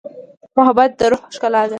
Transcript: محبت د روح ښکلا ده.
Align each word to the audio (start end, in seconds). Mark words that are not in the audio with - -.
محبت 0.57 0.91
د 0.99 1.01
روح 1.11 1.21
ښکلا 1.35 1.61
ده. 1.65 1.69